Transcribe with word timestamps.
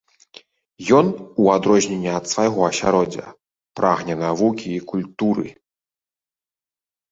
Ён, 0.99 1.11
у 1.43 1.51
адрозненне 1.55 2.11
ад 2.21 2.25
свайго 2.31 2.65
асяроддзя, 2.69 3.25
прагне 3.81 4.19
навукі 4.25 4.67
і 4.75 4.83
культуры. 4.95 5.47